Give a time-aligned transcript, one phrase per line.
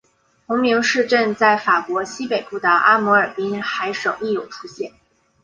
[0.47, 4.93] 同名市镇在法国西北部的阿摩尔滨海省亦有出现。